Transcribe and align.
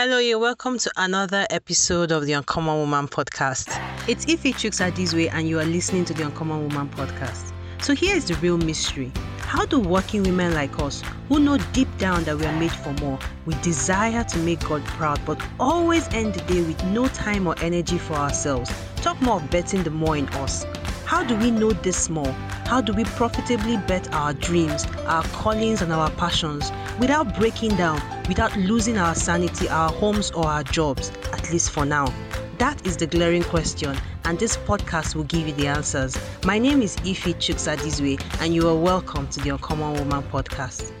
Hello, 0.00 0.18
you're 0.18 0.38
welcome 0.38 0.78
to 0.78 0.92
another 0.96 1.44
episode 1.50 2.12
of 2.12 2.24
the 2.24 2.32
Uncommon 2.32 2.76
Woman 2.76 3.08
podcast. 3.08 3.66
It's 4.08 4.26
Ify 4.26 4.54
Chuks 4.54 4.80
and 4.80 5.48
you 5.48 5.58
are 5.58 5.64
listening 5.64 6.04
to 6.04 6.14
the 6.14 6.22
Uncommon 6.22 6.68
Woman 6.68 6.88
podcast. 6.90 7.52
So, 7.82 7.96
here 7.96 8.14
is 8.14 8.24
the 8.26 8.36
real 8.36 8.58
mystery 8.58 9.10
How 9.40 9.66
do 9.66 9.80
working 9.80 10.22
women 10.22 10.54
like 10.54 10.78
us, 10.78 11.02
who 11.28 11.40
know 11.40 11.58
deep 11.72 11.88
down 11.98 12.22
that 12.24 12.38
we 12.38 12.46
are 12.46 12.60
made 12.60 12.70
for 12.70 12.92
more, 13.00 13.18
we 13.44 13.54
desire 13.54 14.22
to 14.22 14.38
make 14.38 14.60
God 14.68 14.84
proud, 14.84 15.20
but 15.26 15.44
always 15.58 16.06
end 16.14 16.34
the 16.34 16.42
day 16.42 16.62
with 16.62 16.80
no 16.84 17.08
time 17.08 17.48
or 17.48 17.56
energy 17.60 17.98
for 17.98 18.14
ourselves, 18.14 18.70
talk 18.98 19.20
more 19.20 19.42
of 19.42 19.50
betting 19.50 19.82
the 19.82 19.90
more 19.90 20.16
in 20.16 20.28
us? 20.28 20.64
How 21.06 21.24
do 21.24 21.34
we 21.38 21.50
know 21.50 21.72
this 21.72 22.08
more? 22.08 22.30
How 22.66 22.80
do 22.80 22.92
we 22.92 23.02
profitably 23.02 23.78
bet 23.88 24.14
our 24.14 24.32
dreams, 24.34 24.86
our 25.06 25.24
callings, 25.24 25.82
and 25.82 25.92
our 25.92 26.10
passions 26.12 26.70
without 26.98 27.36
breaking 27.36 27.76
down, 27.76 28.00
without 28.28 28.56
losing 28.56 28.98
our 28.98 29.14
sanity, 29.14 29.68
our 29.68 29.90
homes, 29.92 30.30
or 30.32 30.46
our 30.46 30.64
jobs, 30.64 31.10
at 31.32 31.50
least 31.52 31.70
for 31.70 31.84
now? 31.84 32.12
That 32.58 32.84
is 32.84 32.96
the 32.96 33.06
glaring 33.06 33.44
question, 33.44 33.96
and 34.24 34.38
this 34.38 34.56
podcast 34.56 35.14
will 35.14 35.24
give 35.24 35.46
you 35.46 35.54
the 35.54 35.68
answers. 35.68 36.18
My 36.44 36.58
name 36.58 36.82
is 36.82 36.96
Ify 36.98 37.34
Chuksadizwe, 37.34 38.20
and 38.40 38.52
you 38.52 38.68
are 38.68 38.74
welcome 38.74 39.28
to 39.28 39.40
the 39.40 39.50
Uncommon 39.50 39.94
Woman 39.94 40.24
podcast. 40.24 40.92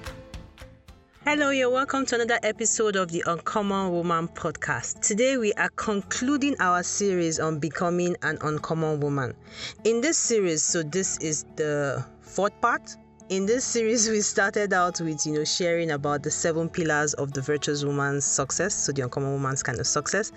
Hello, 1.24 1.50
you're 1.50 1.68
welcome 1.68 2.06
to 2.06 2.14
another 2.14 2.38
episode 2.42 2.96
of 2.96 3.10
the 3.10 3.24
Uncommon 3.26 3.90
Woman 3.90 4.28
podcast. 4.28 5.00
Today, 5.00 5.36
we 5.36 5.52
are 5.54 5.68
concluding 5.70 6.54
our 6.60 6.82
series 6.82 7.40
on 7.40 7.58
becoming 7.58 8.16
an 8.22 8.38
uncommon 8.40 9.00
woman. 9.00 9.34
In 9.84 10.00
this 10.00 10.16
series, 10.16 10.62
so 10.62 10.82
this 10.84 11.18
is 11.18 11.44
the 11.56 12.04
fourth 12.20 12.58
part 12.60 12.96
in 13.28 13.44
this 13.44 13.62
series 13.62 14.08
we 14.08 14.22
started 14.22 14.72
out 14.72 14.98
with 15.02 15.26
you 15.26 15.34
know 15.34 15.44
sharing 15.44 15.90
about 15.90 16.22
the 16.22 16.30
seven 16.30 16.66
pillars 16.66 17.12
of 17.14 17.30
the 17.34 17.42
virtuous 17.42 17.84
woman's 17.84 18.24
success 18.24 18.74
so 18.74 18.90
the 18.90 19.02
uncommon 19.02 19.32
woman's 19.32 19.62
kind 19.62 19.78
of 19.78 19.86
success. 19.86 20.32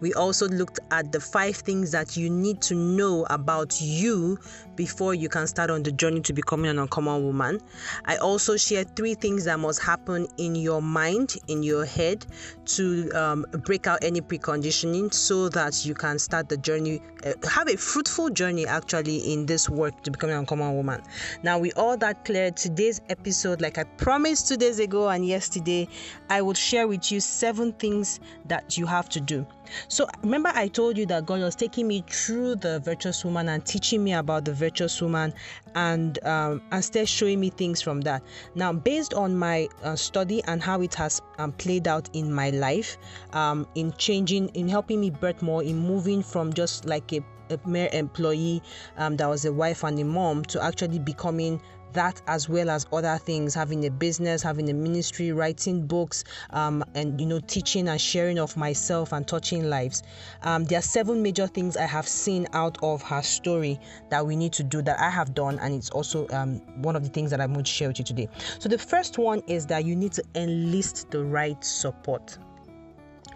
We 0.00 0.12
also 0.12 0.46
looked 0.48 0.78
at 0.90 1.10
the 1.10 1.20
five 1.20 1.56
things 1.56 1.90
that 1.92 2.18
you 2.18 2.28
need 2.28 2.60
to 2.62 2.74
know 2.74 3.26
about 3.30 3.80
you 3.80 4.38
before 4.76 5.14
you 5.14 5.30
can 5.30 5.46
start 5.46 5.70
on 5.70 5.82
the 5.84 5.92
journey 5.92 6.20
to 6.22 6.34
becoming 6.34 6.70
an 6.70 6.78
uncommon 6.78 7.24
woman. 7.24 7.60
I 8.04 8.16
also 8.16 8.58
shared 8.58 8.94
three 8.94 9.14
things 9.14 9.44
that 9.44 9.58
must 9.58 9.80
happen 9.80 10.26
in 10.36 10.54
your 10.54 10.82
mind 10.82 11.36
in 11.48 11.62
your 11.62 11.86
head 11.86 12.26
to 12.66 13.10
um, 13.12 13.46
break 13.64 13.86
out 13.86 14.04
any 14.04 14.20
preconditioning 14.20 15.14
so 15.14 15.48
that 15.50 15.86
you 15.86 15.94
can 15.94 16.18
start 16.18 16.50
the 16.50 16.58
journey 16.58 17.00
uh, 17.24 17.32
have 17.48 17.68
a 17.68 17.76
fruitful 17.76 18.28
journey 18.28 18.66
actually 18.66 19.32
in 19.32 19.46
this 19.46 19.70
work 19.70 20.02
to 20.02 20.10
become 20.10 20.28
an 20.28 20.36
uncommon 20.36 20.74
woman. 20.74 21.02
Now 21.42 21.58
we 21.58 21.72
all 21.72 21.96
that 21.98 22.24
today's 22.34 23.00
episode, 23.08 23.60
like 23.60 23.78
I 23.78 23.84
promised 23.84 24.48
two 24.48 24.56
days 24.56 24.78
ago 24.78 25.08
and 25.08 25.26
yesterday, 25.26 25.88
I 26.28 26.42
will 26.42 26.54
share 26.54 26.88
with 26.88 27.10
you 27.10 27.20
seven 27.20 27.72
things 27.72 28.20
that 28.46 28.76
you 28.76 28.86
have 28.86 29.08
to 29.10 29.20
do. 29.20 29.46
So 29.88 30.06
remember, 30.22 30.50
I 30.54 30.68
told 30.68 30.98
you 30.98 31.06
that 31.06 31.26
God 31.26 31.40
was 31.40 31.56
taking 31.56 31.88
me 31.88 32.04
through 32.08 32.56
the 32.56 32.80
virtuous 32.80 33.24
woman 33.24 33.48
and 33.48 33.64
teaching 33.64 34.04
me 34.04 34.12
about 34.12 34.44
the 34.44 34.52
virtuous 34.52 35.00
woman, 35.00 35.32
and 35.74 36.22
um, 36.24 36.62
and 36.70 36.84
still 36.84 37.06
showing 37.06 37.40
me 37.40 37.50
things 37.50 37.80
from 37.80 38.00
that. 38.02 38.22
Now, 38.54 38.72
based 38.72 39.14
on 39.14 39.36
my 39.36 39.68
uh, 39.82 39.96
study 39.96 40.42
and 40.44 40.62
how 40.62 40.80
it 40.82 40.94
has 40.94 41.22
um, 41.38 41.52
played 41.52 41.88
out 41.88 42.10
in 42.12 42.32
my 42.32 42.50
life, 42.50 42.98
um, 43.32 43.66
in 43.74 43.92
changing, 43.92 44.48
in 44.50 44.68
helping 44.68 45.00
me 45.00 45.10
birth 45.10 45.40
more, 45.42 45.62
in 45.62 45.78
moving 45.78 46.22
from 46.22 46.52
just 46.52 46.84
like 46.84 47.12
a 47.12 47.20
a 47.50 47.58
mere 47.68 47.90
employee 47.92 48.62
um, 48.96 49.16
that 49.16 49.28
was 49.28 49.44
a 49.44 49.52
wife 49.52 49.84
and 49.84 49.98
a 49.98 50.04
mom 50.04 50.42
to 50.44 50.62
actually 50.62 50.98
becoming 50.98 51.60
that 51.94 52.20
as 52.26 52.48
well 52.48 52.70
as 52.70 52.86
other 52.92 53.16
things 53.18 53.54
having 53.54 53.86
a 53.86 53.90
business 53.90 54.42
having 54.42 54.68
a 54.70 54.74
ministry 54.74 55.32
writing 55.32 55.86
books 55.86 56.24
um, 56.50 56.84
and 56.94 57.20
you 57.20 57.26
know 57.26 57.40
teaching 57.40 57.88
and 57.88 58.00
sharing 58.00 58.38
of 58.38 58.56
myself 58.56 59.12
and 59.12 59.26
touching 59.26 59.68
lives. 59.70 60.02
Um, 60.42 60.64
there 60.64 60.78
are 60.78 60.82
seven 60.82 61.22
major 61.22 61.46
things 61.46 61.76
i 61.76 61.86
have 61.86 62.06
seen 62.06 62.46
out 62.52 62.78
of 62.82 63.02
her 63.02 63.22
story 63.22 63.80
that 64.10 64.26
we 64.26 64.36
need 64.36 64.52
to 64.54 64.62
do 64.62 64.82
that 64.82 65.00
i 65.00 65.10
have 65.10 65.34
done 65.34 65.58
and 65.60 65.74
it's 65.74 65.90
also 65.90 66.28
um, 66.28 66.56
one 66.82 66.96
of 66.96 67.02
the 67.02 67.08
things 67.08 67.30
that 67.30 67.40
i'm 67.40 67.52
going 67.52 67.64
to 67.64 67.70
share 67.70 67.88
with 67.88 67.98
you 67.98 68.04
today. 68.04 68.28
So 68.58 68.68
the 68.68 68.78
first 68.78 69.18
one 69.18 69.42
is 69.46 69.66
that 69.66 69.84
you 69.84 69.96
need 69.96 70.12
to 70.12 70.24
enlist 70.34 71.10
the 71.10 71.24
right 71.24 71.62
support 71.64 72.38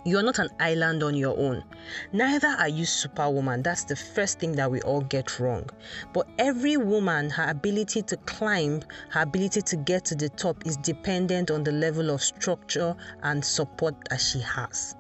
you're 0.05 0.23
not 0.23 0.39
an 0.39 0.51
island 0.61 1.03
on 1.03 1.15
your 1.15 1.37
own. 1.39 1.65
Neither 2.13 2.49
are 2.49 2.69
you 2.69 2.85
superwoman. 2.85 3.63
That's 3.63 3.85
the 3.85 3.97
first 3.97 4.39
thing 4.39 4.53
that 4.53 4.71
we 4.71 4.81
all 4.83 5.01
get 5.01 5.39
wrong. 5.41 5.69
But 6.13 6.29
every 6.39 6.77
woman, 6.77 7.31
her 7.31 7.49
ability 7.49 8.03
to 8.03 8.17
climb, 8.19 8.83
her 9.11 9.23
ability 9.23 9.63
to 9.63 9.77
get 9.77 10.05
to 10.07 10.15
the 10.15 10.29
top 10.29 10.67
is 10.67 10.77
dependent 10.77 11.51
on 11.51 11.65
the 11.65 11.73
level 11.73 12.11
of 12.11 12.23
structure 12.23 12.95
and 13.23 13.45
support 13.45 13.95
that 14.11 14.21
she 14.21 14.41
has. 14.41 14.98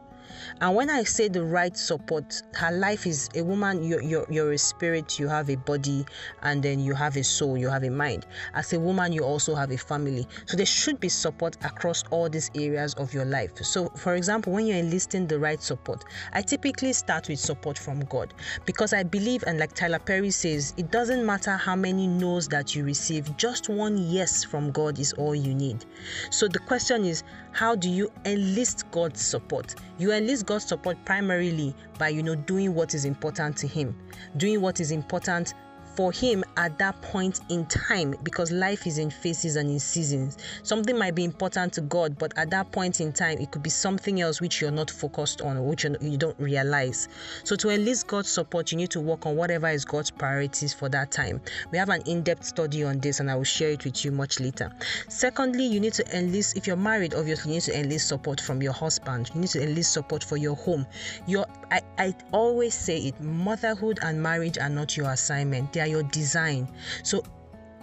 And 0.60 0.74
when 0.74 0.90
I 0.90 1.04
say 1.04 1.28
the 1.28 1.44
right 1.44 1.76
support, 1.76 2.42
her 2.54 2.72
life 2.72 3.06
is 3.06 3.28
a 3.34 3.42
woman, 3.42 3.82
you're, 3.82 4.02
you're, 4.02 4.26
you're 4.30 4.52
a 4.52 4.58
spirit, 4.58 5.18
you 5.18 5.28
have 5.28 5.50
a 5.50 5.56
body, 5.56 6.04
and 6.42 6.62
then 6.62 6.80
you 6.80 6.94
have 6.94 7.16
a 7.16 7.24
soul, 7.24 7.56
you 7.56 7.68
have 7.68 7.84
a 7.84 7.90
mind. 7.90 8.26
As 8.54 8.72
a 8.72 8.80
woman, 8.80 9.12
you 9.12 9.22
also 9.24 9.54
have 9.54 9.70
a 9.70 9.78
family. 9.78 10.26
So 10.46 10.56
there 10.56 10.66
should 10.66 11.00
be 11.00 11.08
support 11.08 11.56
across 11.64 12.04
all 12.10 12.28
these 12.28 12.50
areas 12.54 12.94
of 12.94 13.12
your 13.14 13.24
life. 13.24 13.52
So, 13.62 13.88
for 13.96 14.14
example, 14.14 14.52
when 14.52 14.66
you're 14.66 14.78
enlisting 14.78 15.26
the 15.26 15.38
right 15.38 15.62
support, 15.62 16.04
I 16.32 16.42
typically 16.42 16.92
start 16.92 17.28
with 17.28 17.38
support 17.38 17.78
from 17.78 18.00
God 18.00 18.34
because 18.64 18.92
I 18.92 19.02
believe, 19.02 19.44
and 19.46 19.58
like 19.58 19.74
Tyler 19.74 19.98
Perry 19.98 20.30
says, 20.30 20.74
it 20.76 20.90
doesn't 20.90 21.24
matter 21.24 21.56
how 21.56 21.76
many 21.76 22.06
no's 22.06 22.48
that 22.48 22.74
you 22.74 22.84
receive, 22.84 23.36
just 23.36 23.68
one 23.68 23.98
yes 23.98 24.44
from 24.44 24.70
God 24.70 24.98
is 24.98 25.12
all 25.14 25.34
you 25.34 25.54
need. 25.54 25.84
So 26.30 26.48
the 26.48 26.58
question 26.58 27.04
is, 27.04 27.22
how 27.52 27.74
do 27.74 27.88
you 27.90 28.10
enlist 28.24 28.90
God's 28.90 29.20
support? 29.20 29.74
You 29.98 30.12
enlist 30.12 30.46
God's 30.46 30.66
support 30.66 30.96
primarily 31.04 31.74
by 31.98 32.08
you 32.08 32.22
know 32.22 32.34
doing 32.34 32.74
what 32.74 32.94
is 32.94 33.04
important 33.04 33.56
to 33.58 33.66
him, 33.66 33.96
doing 34.36 34.60
what 34.60 34.80
is 34.80 34.90
important 34.90 35.54
for 35.98 36.12
him 36.12 36.44
at 36.56 36.78
that 36.78 37.02
point 37.02 37.40
in 37.48 37.66
time 37.66 38.14
because 38.22 38.52
life 38.52 38.86
is 38.86 38.98
in 38.98 39.10
phases 39.10 39.56
and 39.56 39.68
in 39.68 39.80
seasons. 39.80 40.38
Something 40.62 40.96
might 40.96 41.16
be 41.16 41.24
important 41.24 41.72
to 41.72 41.80
God, 41.80 42.16
but 42.16 42.32
at 42.38 42.50
that 42.50 42.70
point 42.70 43.00
in 43.00 43.12
time, 43.12 43.38
it 43.38 43.50
could 43.50 43.64
be 43.64 43.70
something 43.70 44.20
else 44.20 44.40
which 44.40 44.60
you're 44.60 44.70
not 44.70 44.92
focused 44.92 45.40
on 45.40 45.56
or 45.56 45.62
which 45.62 45.82
you 45.82 46.16
don't 46.16 46.38
realize. 46.38 47.08
So, 47.42 47.56
to 47.56 47.70
enlist 47.70 48.06
God's 48.06 48.28
support, 48.28 48.70
you 48.70 48.78
need 48.78 48.90
to 48.90 49.00
work 49.00 49.26
on 49.26 49.34
whatever 49.34 49.68
is 49.68 49.84
God's 49.84 50.12
priorities 50.12 50.72
for 50.72 50.88
that 50.88 51.10
time. 51.10 51.40
We 51.72 51.78
have 51.78 51.88
an 51.88 52.02
in 52.02 52.22
depth 52.22 52.44
study 52.44 52.84
on 52.84 53.00
this, 53.00 53.18
and 53.18 53.28
I 53.28 53.34
will 53.34 53.42
share 53.42 53.70
it 53.70 53.84
with 53.84 54.04
you 54.04 54.12
much 54.12 54.38
later. 54.38 54.70
Secondly, 55.08 55.66
you 55.66 55.80
need 55.80 55.94
to 55.94 56.16
enlist, 56.16 56.56
if 56.56 56.68
you're 56.68 56.76
married, 56.76 57.12
obviously, 57.12 57.50
you 57.50 57.56
need 57.56 57.64
to 57.64 57.76
enlist 57.76 58.06
support 58.06 58.40
from 58.40 58.62
your 58.62 58.72
husband. 58.72 59.32
You 59.34 59.40
need 59.40 59.50
to 59.50 59.62
enlist 59.64 59.94
support 59.94 60.22
for 60.22 60.36
your 60.36 60.54
home. 60.54 60.86
Your, 61.26 61.44
I, 61.70 61.82
I 61.98 62.14
always 62.32 62.74
say 62.74 62.98
it 62.98 63.20
motherhood 63.20 63.98
and 64.02 64.22
marriage 64.22 64.58
are 64.58 64.68
not 64.68 64.96
your 64.96 65.10
assignment, 65.10 65.72
they 65.72 65.80
are 65.80 65.86
your 65.86 66.02
design. 66.04 66.68
So 67.02 67.22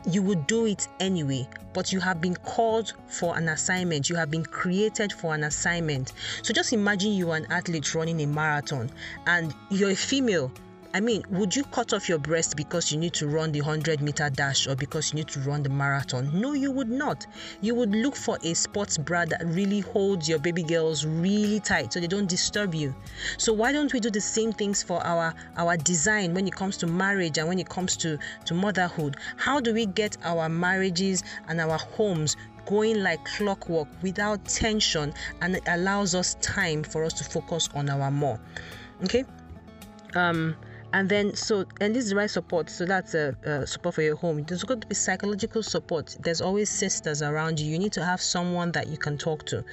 you 0.09 0.21
would 0.21 0.47
do 0.47 0.65
it 0.65 0.87
anyway, 0.99 1.47
but 1.73 1.91
you 1.91 1.99
have 1.99 2.21
been 2.21 2.35
called 2.35 2.93
for 3.07 3.37
an 3.37 3.49
assignment. 3.49 4.09
You 4.09 4.15
have 4.15 4.29
been 4.29 4.45
created 4.45 5.11
for 5.11 5.33
an 5.33 5.43
assignment. 5.43 6.13
So 6.43 6.53
just 6.53 6.73
imagine 6.73 7.13
you 7.13 7.31
are 7.31 7.37
an 7.37 7.47
athlete 7.49 7.93
running 7.95 8.21
a 8.21 8.27
marathon 8.27 8.89
and 9.25 9.53
you're 9.69 9.91
a 9.91 9.95
female 9.95 10.51
I 10.95 11.01
mean, 11.01 11.25
would 11.29 11.53
you 11.53 11.65
cut 11.65 11.91
off 11.91 12.07
your 12.07 12.19
breast 12.19 12.55
because 12.55 12.89
you 12.89 12.97
need 12.97 13.11
to 13.15 13.27
run 13.27 13.51
the 13.51 13.59
100 13.59 13.99
meter 13.99 14.29
dash 14.29 14.65
or 14.65 14.77
because 14.77 15.11
you 15.11 15.17
need 15.17 15.27
to 15.27 15.41
run 15.41 15.61
the 15.61 15.67
marathon? 15.67 16.31
No, 16.33 16.53
you 16.53 16.71
would 16.71 16.89
not. 16.89 17.27
You 17.59 17.75
would 17.75 17.89
look 17.89 18.15
for 18.15 18.37
a 18.43 18.53
sports 18.53 18.97
bra 18.97 19.25
that 19.25 19.43
really 19.45 19.81
holds 19.81 20.29
your 20.29 20.39
baby 20.39 20.63
girls 20.63 21.05
really 21.05 21.59
tight 21.59 21.91
so 21.91 21.99
they 21.99 22.07
don't 22.07 22.29
disturb 22.29 22.73
you. 22.73 22.95
So 23.37 23.51
why 23.51 23.73
don't 23.73 23.91
we 23.91 23.99
do 23.99 24.09
the 24.09 24.21
same 24.21 24.53
things 24.53 24.83
for 24.83 25.05
our 25.05 25.33
our 25.57 25.75
design 25.75 26.33
when 26.33 26.47
it 26.47 26.55
comes 26.55 26.77
to 26.77 26.87
marriage 26.87 27.37
and 27.39 27.49
when 27.49 27.59
it 27.59 27.67
comes 27.67 27.97
to 27.97 28.17
to 28.45 28.53
motherhood? 28.53 29.17
How 29.35 29.59
do 29.59 29.73
we 29.73 29.87
get 29.87 30.15
our 30.23 30.47
marriages 30.47 31.23
and 31.49 31.59
our 31.59 31.77
homes 31.77 32.37
going 32.67 33.03
like 33.03 33.25
clockwork 33.25 33.89
without 34.01 34.45
tension 34.45 35.13
and 35.41 35.57
it 35.57 35.63
allows 35.67 36.15
us 36.15 36.37
time 36.39 36.83
for 36.83 37.03
us 37.03 37.11
to 37.15 37.25
focus 37.25 37.67
on 37.75 37.89
our 37.89 38.09
more 38.09 38.39
okay 39.03 39.25
um 40.15 40.55
and 40.95 41.09
then 41.09 41.35
so 41.35 41.65
and 41.81 41.93
this 41.93 42.05
is 42.05 42.13
right 42.13 42.29
support. 42.29 42.69
So 42.69 42.85
that's 42.85 43.13
a, 43.15 43.35
a 43.43 43.67
support 43.67 43.95
for 43.95 44.01
your 44.01 44.15
home. 44.15 44.43
There's 44.43 44.63
got 44.63 44.79
to 44.79 44.87
be 44.87 44.95
psychological 44.95 45.61
support. 45.61 46.15
There's 46.21 46.39
always 46.39 46.69
sisters 46.69 47.21
around 47.21 47.59
you. 47.59 47.69
You 47.69 47.79
need 47.79 47.91
to 47.93 48.05
have 48.05 48.21
someone 48.21 48.71
that 48.71 48.87
you 48.87 48.97
can 48.97 49.17
talk 49.17 49.45
to. 49.47 49.65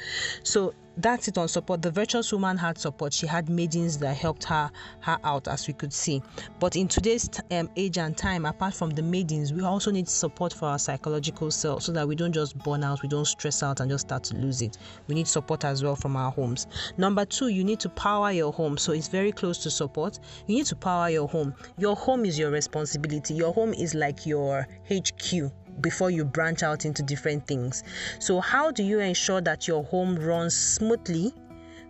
So 0.42 0.74
that's 0.96 1.28
it 1.28 1.38
on 1.38 1.48
support. 1.48 1.82
The 1.82 1.90
virtuous 1.90 2.32
woman 2.32 2.56
had 2.56 2.78
support. 2.78 3.12
She 3.12 3.26
had 3.26 3.48
maidens 3.48 3.98
that 3.98 4.16
helped 4.16 4.44
her 4.44 4.70
her 5.00 5.18
out, 5.24 5.48
as 5.48 5.66
we 5.66 5.74
could 5.74 5.92
see. 5.92 6.22
But 6.60 6.76
in 6.76 6.88
today's 6.88 7.28
um, 7.50 7.70
age 7.76 7.98
and 7.98 8.16
time, 8.16 8.44
apart 8.44 8.74
from 8.74 8.90
the 8.90 9.02
maidens, 9.02 9.52
we 9.52 9.62
also 9.62 9.90
need 9.90 10.08
support 10.08 10.52
for 10.52 10.66
our 10.66 10.78
psychological 10.78 11.50
self, 11.50 11.82
so 11.82 11.92
that 11.92 12.06
we 12.06 12.14
don't 12.14 12.32
just 12.32 12.58
burn 12.58 12.84
out, 12.84 13.02
we 13.02 13.08
don't 13.08 13.24
stress 13.24 13.62
out, 13.62 13.80
and 13.80 13.90
just 13.90 14.06
start 14.06 14.24
to 14.24 14.36
lose 14.36 14.62
it. 14.62 14.78
We 15.06 15.14
need 15.14 15.28
support 15.28 15.64
as 15.64 15.82
well 15.82 15.96
from 15.96 16.16
our 16.16 16.30
homes. 16.30 16.66
Number 16.96 17.24
two, 17.24 17.48
you 17.48 17.64
need 17.64 17.80
to 17.80 17.88
power 17.88 18.30
your 18.32 18.52
home. 18.52 18.76
So 18.76 18.92
it's 18.92 19.08
very 19.08 19.32
close 19.32 19.58
to 19.58 19.70
support. 19.70 20.18
You 20.46 20.56
need 20.56 20.66
to 20.66 20.76
power 20.76 21.08
your 21.08 21.28
home. 21.28 21.54
Your 21.78 21.96
home 21.96 22.24
is 22.24 22.38
your 22.38 22.50
responsibility. 22.50 23.34
Your 23.34 23.52
home 23.52 23.72
is 23.74 23.94
like 23.94 24.26
your 24.26 24.66
HQ 24.90 25.52
before 25.80 26.10
you 26.10 26.24
branch 26.24 26.62
out 26.62 26.84
into 26.84 27.02
different 27.02 27.46
things. 27.46 27.82
So, 28.18 28.40
how 28.40 28.70
do 28.70 28.82
you 28.82 29.00
ensure 29.00 29.40
that 29.40 29.66
your 29.66 29.84
home 29.84 30.16
runs 30.16 30.56
smoothly? 30.56 31.32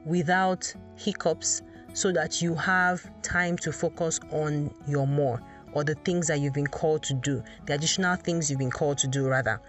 without 0.04 0.72
hiccups 0.96 1.62
so 1.94 2.12
that 2.12 2.40
you 2.40 2.54
have 2.54 3.08
time 3.22 3.56
to 3.58 3.72
focus 3.72 4.18
on 4.30 4.72
your 4.86 5.06
more 5.06 5.40
or 5.72 5.84
the 5.84 5.94
things 5.94 6.26
that 6.26 6.40
you've 6.40 6.52
been 6.52 6.66
called 6.66 7.02
to 7.02 7.14
do, 7.14 7.42
the 7.66 7.74
additional 7.74 8.16
things 8.16 8.50
you've 8.50 8.58
been 8.58 8.70
called 8.70 8.98
to 8.98 9.06
do, 9.06 9.26
rather. 9.26 9.60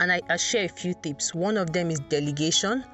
And 0.00 0.12
I, 0.12 0.20
I 0.28 0.36
share 0.36 0.66
a 0.66 0.68
few 0.68 0.94
tips. 0.94 1.34
One 1.34 1.56
of 1.56 1.72
them 1.72 1.90
is 1.90 1.98
delegation. 2.00 2.84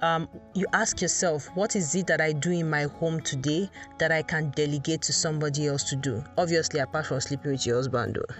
Um, 0.00 0.28
you 0.54 0.66
ask 0.72 1.02
yourself, 1.02 1.48
what 1.54 1.74
is 1.74 1.94
it 1.94 2.06
that 2.06 2.20
I 2.20 2.32
do 2.32 2.52
in 2.52 2.70
my 2.70 2.84
home 2.84 3.20
today 3.20 3.68
that 3.98 4.12
I 4.12 4.22
can 4.22 4.50
delegate 4.50 5.02
to 5.02 5.12
somebody 5.12 5.66
else 5.66 5.84
to 5.84 5.96
do? 5.96 6.22
Obviously, 6.36 6.78
apart 6.80 7.06
from 7.06 7.20
sleeping 7.20 7.52
with 7.52 7.66
your 7.66 7.76
husband, 7.76 8.16
though. 8.16 8.34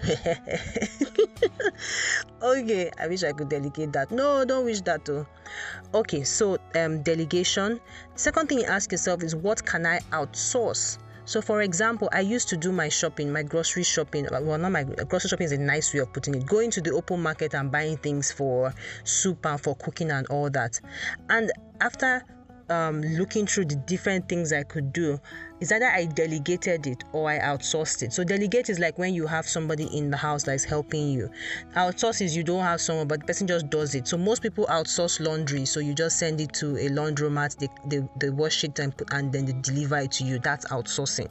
okay, 2.41 2.91
I 2.97 3.07
wish 3.07 3.23
I 3.23 3.33
could 3.33 3.49
delegate 3.49 3.91
that. 3.93 4.11
No, 4.11 4.45
don't 4.45 4.63
wish 4.65 4.81
that 4.81 5.03
too. 5.03 5.25
Okay, 5.93 6.23
so 6.23 6.57
um, 6.75 7.03
delegation. 7.03 7.81
Second 8.15 8.47
thing 8.47 8.59
you 8.59 8.65
ask 8.65 8.91
yourself 8.91 9.21
is, 9.21 9.35
what 9.35 9.65
can 9.65 9.85
I 9.85 9.99
outsource? 10.11 10.97
So, 11.29 11.43
for 11.43 11.61
example, 11.61 12.09
I 12.11 12.21
used 12.21 12.49
to 12.49 12.57
do 12.57 12.71
my 12.71 12.89
shopping, 12.89 13.31
my 13.31 13.43
grocery 13.43 13.83
shopping. 13.83 14.27
Well, 14.31 14.57
not 14.57 14.71
my 14.71 14.83
grocery 14.83 15.29
shopping 15.29 15.45
is 15.45 15.51
a 15.51 15.59
nice 15.59 15.93
way 15.93 15.99
of 15.99 16.11
putting 16.11 16.33
it. 16.33 16.47
Going 16.47 16.71
to 16.71 16.81
the 16.81 16.89
open 16.89 17.21
market 17.21 17.53
and 17.53 17.71
buying 17.71 17.97
things 17.97 18.31
for 18.31 18.73
soup 19.03 19.45
and 19.45 19.61
for 19.61 19.75
cooking 19.75 20.09
and 20.09 20.25
all 20.29 20.49
that. 20.49 20.81
And 21.29 21.51
after 21.81 22.25
um, 22.71 23.01
looking 23.01 23.45
through 23.45 23.65
the 23.65 23.75
different 23.75 24.27
things 24.27 24.51
I 24.51 24.63
could 24.63 24.91
do, 24.91 25.19
is 25.59 25.71
either 25.71 25.85
I 25.85 26.05
delegated 26.05 26.87
it 26.87 27.03
or 27.11 27.29
I 27.29 27.39
outsourced 27.39 28.03
it. 28.03 28.13
So 28.13 28.23
delegate 28.23 28.69
is 28.69 28.79
like 28.79 28.97
when 28.97 29.13
you 29.13 29.27
have 29.27 29.47
somebody 29.47 29.85
in 29.95 30.09
the 30.09 30.17
house 30.17 30.43
that 30.43 30.53
is 30.53 30.63
helping 30.63 31.09
you. 31.09 31.29
Outsource 31.75 32.21
is 32.21 32.35
you 32.35 32.43
don't 32.43 32.63
have 32.63 32.81
someone, 32.81 33.07
but 33.07 33.21
the 33.21 33.25
person 33.25 33.47
just 33.47 33.69
does 33.69 33.95
it. 33.95 34.07
So 34.07 34.17
most 34.17 34.41
people 34.41 34.65
outsource 34.67 35.19
laundry, 35.19 35.65
so 35.65 35.79
you 35.79 35.93
just 35.93 36.17
send 36.17 36.41
it 36.41 36.53
to 36.53 36.77
a 36.77 36.89
laundromat, 36.89 37.57
they, 37.57 37.69
they, 37.85 38.07
they 38.17 38.29
wash 38.29 38.63
it 38.63 38.79
and, 38.79 38.93
and 39.11 39.31
then 39.31 39.45
they 39.45 39.53
deliver 39.61 39.97
it 39.97 40.11
to 40.13 40.23
you. 40.23 40.39
That's 40.39 40.65
outsourcing. 40.67 41.29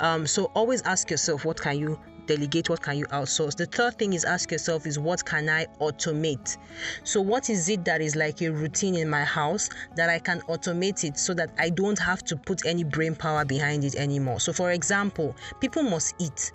Um, 0.00 0.26
so 0.26 0.44
always 0.54 0.82
ask 0.82 1.10
yourself, 1.10 1.44
what 1.44 1.60
can 1.60 1.78
you 1.78 1.98
delegate 2.30 2.70
what 2.70 2.80
can 2.80 2.96
you 2.96 3.04
outsource 3.06 3.56
the 3.56 3.66
third 3.66 3.98
thing 3.98 4.12
is 4.12 4.24
ask 4.24 4.52
yourself 4.52 4.86
is 4.86 5.00
what 5.00 5.24
can 5.24 5.48
i 5.48 5.66
automate 5.80 6.58
so 7.02 7.20
what 7.20 7.50
is 7.50 7.68
it 7.68 7.84
that 7.84 8.00
is 8.00 8.14
like 8.14 8.40
a 8.40 8.48
routine 8.48 8.94
in 8.94 9.10
my 9.10 9.24
house 9.24 9.68
that 9.96 10.08
i 10.08 10.16
can 10.16 10.40
automate 10.42 11.02
it 11.02 11.18
so 11.18 11.34
that 11.34 11.50
i 11.58 11.68
don't 11.68 11.98
have 11.98 12.22
to 12.22 12.36
put 12.36 12.64
any 12.64 12.84
brain 12.84 13.16
power 13.16 13.44
behind 13.44 13.59
it 13.84 13.94
anymore. 13.94 14.40
So 14.40 14.52
for 14.52 14.72
example 14.72 15.36
people 15.60 15.82
must 15.82 16.14
eat 16.18 16.52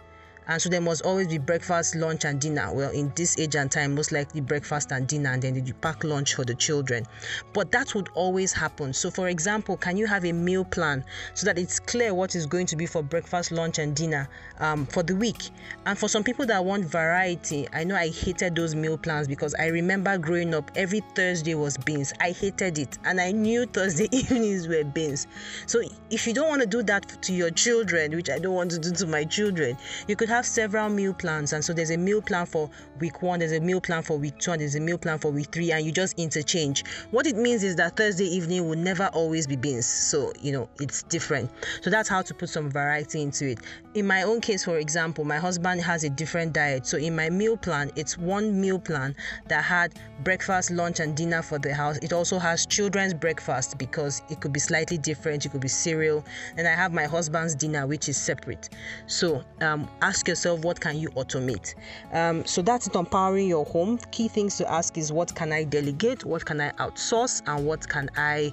and 0.47 0.61
so 0.61 0.69
there 0.69 0.81
must 0.81 1.03
always 1.03 1.27
be 1.27 1.37
breakfast 1.37 1.95
lunch 1.95 2.25
and 2.25 2.39
dinner. 2.39 2.73
Well 2.73 2.91
in 2.91 3.11
this 3.15 3.37
age 3.39 3.55
and 3.55 3.71
time 3.71 3.95
most 3.95 4.11
likely 4.11 4.41
breakfast 4.41 4.91
and 4.91 5.07
dinner 5.07 5.31
and 5.31 5.41
then 5.41 5.65
you 5.65 5.73
pack 5.73 6.03
lunch 6.03 6.35
for 6.35 6.45
the 6.45 6.55
children. 6.55 7.05
But 7.53 7.71
that 7.71 7.95
would 7.95 8.09
always 8.13 8.53
happen. 8.53 8.93
So 8.93 9.09
for 9.09 9.27
example 9.29 9.77
can 9.77 9.97
you 9.97 10.07
have 10.07 10.25
a 10.25 10.31
meal 10.31 10.65
plan 10.65 11.03
so 11.33 11.45
that 11.45 11.57
it's 11.57 11.79
clear 11.79 12.13
what 12.13 12.35
is 12.35 12.45
going 12.45 12.65
to 12.67 12.75
be 12.75 12.85
for 12.85 13.03
breakfast 13.03 13.51
lunch 13.51 13.79
and 13.79 13.95
dinner 13.95 14.29
um, 14.59 14.85
for 14.85 15.03
the 15.03 15.15
week? 15.15 15.49
And 15.85 15.97
for 15.97 16.07
some 16.07 16.23
people 16.23 16.45
that 16.45 16.63
want 16.63 16.85
variety 16.85 17.67
i 17.73 17.83
know 17.83 17.95
i 17.95 18.09
hated 18.09 18.55
those 18.55 18.75
meal 18.75 18.97
plans 18.97 19.27
because 19.27 19.55
i 19.55 19.67
remember 19.67 20.17
growing 20.17 20.53
up 20.53 20.71
every 20.75 21.01
thursday 21.13 21.55
was 21.55 21.77
beans. 21.77 22.13
I 22.19 22.31
hated 22.31 22.77
it. 22.77 22.97
And 23.03 23.19
i 23.19 23.31
knew 23.31 23.65
thursday 23.65 24.07
evenings 24.11 24.67
were 24.67 24.83
beans. 24.83 25.27
So 25.65 25.81
if 26.09 26.27
you 26.27 26.33
don't 26.33 26.47
want 26.47 26.61
to 26.61 26.67
do 26.67 26.83
that 26.83 27.21
to 27.23 27.33
your 27.33 27.51
children 27.51 28.15
which 28.15 28.29
i 28.29 28.39
don't 28.39 28.53
want 28.53 28.71
to 28.71 28.79
do 28.79 28.91
to 28.91 29.07
my 29.07 29.23
children 29.23 29.77
you 30.07 30.15
could 30.15 30.29
have 30.35 30.45
several 30.45 30.89
meal 30.89 31.13
plans, 31.13 31.53
and 31.53 31.63
so 31.63 31.71
there's 31.71 31.91
a 31.91 31.97
meal 31.97 32.21
plan 32.21 32.45
for 32.45 32.69
week 32.99 33.21
one, 33.21 33.39
there's 33.39 33.53
a 33.53 33.59
meal 33.59 33.79
plan 33.79 34.03
for 34.03 34.17
week 34.17 34.37
two, 34.37 34.51
and 34.51 34.59
there's 34.59 34.75
a 34.75 34.79
meal 34.81 34.97
plan 34.97 35.17
for 35.17 35.31
week 35.31 35.47
three, 35.51 35.71
and 35.71 35.85
you 35.85 35.93
just 35.93 36.19
interchange. 36.19 36.83
What 37.11 37.25
it 37.25 37.37
means 37.37 37.63
is 37.63 37.77
that 37.77 37.95
Thursday 37.95 38.25
evening 38.25 38.67
will 38.67 38.77
never 38.77 39.07
always 39.13 39.47
be 39.47 39.55
beans, 39.55 39.85
so 39.85 40.33
you 40.41 40.51
know 40.51 40.67
it's 40.81 41.03
different. 41.03 41.49
So 41.81 41.89
that's 41.89 42.09
how 42.09 42.21
to 42.21 42.33
put 42.33 42.49
some 42.49 42.69
variety 42.69 43.21
into 43.21 43.47
it. 43.51 43.59
In 43.93 44.05
my 44.05 44.23
own 44.23 44.41
case, 44.41 44.65
for 44.65 44.77
example, 44.77 45.23
my 45.23 45.37
husband 45.37 45.79
has 45.81 46.03
a 46.03 46.09
different 46.09 46.51
diet, 46.51 46.85
so 46.85 46.97
in 46.97 47.15
my 47.15 47.29
meal 47.29 47.55
plan, 47.55 47.89
it's 47.95 48.17
one 48.17 48.59
meal 48.59 48.77
plan 48.77 49.15
that 49.47 49.63
had 49.63 49.93
breakfast, 50.25 50.69
lunch, 50.69 50.99
and 50.99 51.15
dinner 51.15 51.41
for 51.41 51.59
the 51.59 51.73
house. 51.73 51.97
It 51.99 52.11
also 52.11 52.39
has 52.39 52.65
children's 52.65 53.13
breakfast 53.13 53.77
because 53.77 54.21
it 54.29 54.41
could 54.41 54.51
be 54.51 54.59
slightly 54.59 54.97
different, 54.97 55.45
it 55.45 55.49
could 55.53 55.61
be 55.61 55.69
cereal, 55.69 56.25
and 56.57 56.67
I 56.67 56.71
have 56.71 56.91
my 56.91 57.05
husband's 57.05 57.55
dinner, 57.55 57.87
which 57.87 58.09
is 58.09 58.17
separate. 58.17 58.67
So 59.07 59.41
um, 59.61 59.87
ask 60.01 60.24
ask 60.25 60.29
yourself 60.29 60.61
what 60.61 60.79
can 60.79 60.97
you 60.97 61.09
automate? 61.09 61.75
Um, 62.11 62.43
so 62.45 62.63
that's 62.63 62.87
it 62.87 62.95
empowering 62.95 63.47
your 63.47 63.63
home. 63.63 63.99
Key 64.11 64.27
things 64.27 64.57
to 64.57 64.71
ask 64.71 64.97
is 64.97 65.11
what 65.11 65.35
can 65.35 65.53
i 65.53 65.63
delegate? 65.63 66.25
What 66.25 66.43
can 66.45 66.61
i 66.61 66.71
outsource? 66.79 67.43
And 67.45 67.65
what 67.65 67.87
can 67.87 68.09
i 68.17 68.51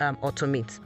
um, 0.00 0.16
automate 0.16 0.80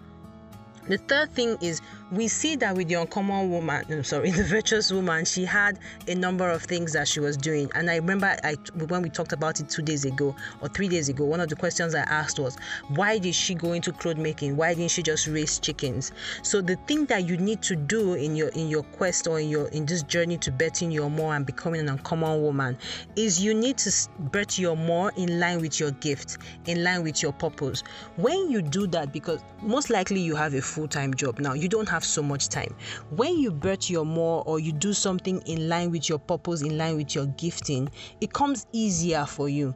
the 0.88 0.98
third 0.98 1.30
thing 1.32 1.56
is 1.60 1.80
we 2.10 2.26
see 2.28 2.56
that 2.56 2.74
with 2.74 2.88
the 2.88 2.94
uncommon 2.94 3.50
woman, 3.50 3.84
I'm 3.90 4.04
sorry, 4.04 4.30
the 4.38 4.44
virtuous 4.44 4.90
woman, 4.90 5.24
she 5.24 5.44
had 5.44 5.78
a 6.06 6.14
number 6.14 6.48
of 6.48 6.62
things 6.62 6.92
that 6.94 7.06
she 7.06 7.20
was 7.20 7.36
doing. 7.36 7.70
And 7.74 7.90
I 7.90 7.96
remember 7.96 8.34
I 8.42 8.56
when 8.86 9.02
we 9.02 9.10
talked 9.10 9.32
about 9.32 9.60
it 9.60 9.68
two 9.68 9.82
days 9.82 10.04
ago 10.04 10.34
or 10.60 10.68
three 10.68 10.88
days 10.88 11.08
ago, 11.08 11.24
one 11.24 11.40
of 11.40 11.48
the 11.48 11.56
questions 11.56 11.94
I 11.94 12.00
asked 12.00 12.38
was, 12.38 12.56
why 12.88 13.18
did 13.18 13.34
she 13.34 13.54
go 13.54 13.72
into 13.72 13.92
cloth 13.92 14.16
making? 14.16 14.56
Why 14.56 14.74
didn't 14.74 14.90
she 14.90 15.02
just 15.02 15.26
raise 15.26 15.58
chickens? 15.58 16.12
So 16.42 16.60
the 16.62 16.76
thing 16.86 17.04
that 17.06 17.28
you 17.28 17.36
need 17.36 17.62
to 17.62 17.76
do 17.76 18.14
in 18.14 18.34
your 18.34 18.48
in 18.48 18.68
your 18.68 18.82
quest 18.84 19.26
or 19.26 19.38
in 19.38 19.48
your 19.48 19.68
in 19.68 19.84
this 19.84 20.02
journey 20.02 20.38
to 20.38 20.50
betting 20.50 20.90
your 20.90 21.10
more 21.10 21.34
and 21.34 21.44
becoming 21.44 21.80
an 21.80 21.88
uncommon 21.88 22.42
woman 22.42 22.78
is 23.16 23.42
you 23.42 23.52
need 23.54 23.76
to 23.78 23.92
bet 24.18 24.58
your 24.58 24.76
more 24.76 25.12
in 25.16 25.38
line 25.38 25.60
with 25.60 25.78
your 25.78 25.90
gift, 25.92 26.38
in 26.66 26.82
line 26.82 27.02
with 27.02 27.22
your 27.22 27.32
purpose. 27.32 27.82
When 28.16 28.50
you 28.50 28.62
do 28.62 28.86
that, 28.88 29.12
because 29.12 29.40
most 29.62 29.90
likely 29.90 30.20
you 30.20 30.34
have 30.34 30.54
a 30.54 30.62
full-time 30.78 31.12
job 31.12 31.40
now, 31.40 31.54
you 31.54 31.68
don't 31.68 31.88
have 31.88 32.04
so 32.04 32.22
much 32.22 32.48
time. 32.48 32.72
When 33.10 33.36
you 33.36 33.50
birth 33.50 33.90
your 33.90 34.04
more 34.04 34.44
or 34.46 34.60
you 34.60 34.70
do 34.70 34.92
something 34.92 35.42
in 35.46 35.68
line 35.68 35.90
with 35.90 36.08
your 36.08 36.20
purpose, 36.20 36.62
in 36.62 36.78
line 36.78 36.96
with 36.96 37.16
your 37.16 37.26
gifting, 37.26 37.90
it 38.20 38.32
comes 38.32 38.66
easier 38.72 39.26
for 39.26 39.48
you 39.48 39.74